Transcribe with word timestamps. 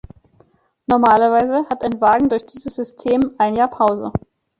Normalerweise 0.87 1.69
hat 1.69 1.83
ein 1.83 2.01
Wagen 2.01 2.27
durch 2.29 2.43
dieses 2.47 2.73
System 2.73 3.35
ein 3.37 3.55
Jahr 3.55 3.69
Pause. 3.69 4.11